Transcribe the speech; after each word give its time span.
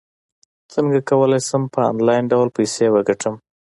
څنګه 0.73 0.99
کولی 1.09 1.39
شم 1.47 1.63
په 1.73 1.79
انلاین 1.91 2.23
ډول 2.31 2.47
پیسې 2.57 2.85
وګټم 2.95 3.35